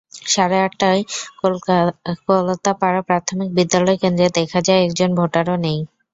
[0.25, 1.01] সাড়ে আটটায়
[2.27, 5.79] কলতাপাড়া প্রাথমিক বিদ্যালয় কেন্দ্রে দেখা যায়, একজন ভোটারও নেই।